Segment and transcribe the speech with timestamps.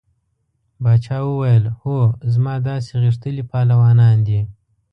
[0.83, 1.97] باچا وویل هو
[2.33, 4.41] زما داسې غښتلي پهلوانان دي.